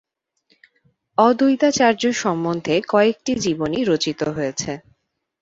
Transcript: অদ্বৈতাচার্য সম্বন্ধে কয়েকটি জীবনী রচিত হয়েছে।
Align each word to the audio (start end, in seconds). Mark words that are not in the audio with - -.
অদ্বৈতাচার্য 1.17 2.03
সম্বন্ধে 2.15 2.75
কয়েকটি 2.89 3.31
জীবনী 3.43 3.79
রচিত 3.83 4.19
হয়েছে। 4.29 4.71